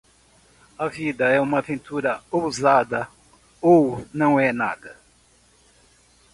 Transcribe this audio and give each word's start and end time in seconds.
A 0.79 0.87
vida 0.87 1.29
é 1.29 1.39
uma 1.39 1.59
aventura 1.59 2.23
ousada 2.31 3.07
ou 3.61 4.03
não 4.11 4.39
é 4.39 4.51
nada. 4.51 4.97